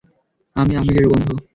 আমি 0.55 0.73
আমিরের 0.77 1.05
বন্ধু। 1.11 1.33